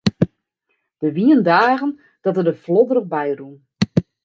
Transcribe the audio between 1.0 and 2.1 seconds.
Der wiene dagen